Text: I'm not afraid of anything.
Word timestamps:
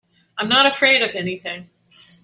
I'm 0.39 0.49
not 0.49 0.65
afraid 0.65 1.03
of 1.03 1.13
anything. 1.13 1.69